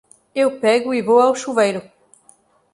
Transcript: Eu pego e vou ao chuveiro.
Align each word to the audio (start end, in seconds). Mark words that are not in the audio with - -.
Eu 0.41 0.49
pego 0.63 0.89
e 0.97 1.05
vou 1.07 1.19
ao 1.21 1.39
chuveiro. 1.41 1.81